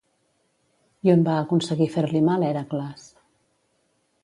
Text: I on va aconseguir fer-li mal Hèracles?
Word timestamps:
I 1.07 1.11
on 1.13 1.25
va 1.27 1.35
aconseguir 1.41 1.89
fer-li 1.97 2.23
mal 2.31 2.47
Hèracles? 2.49 3.07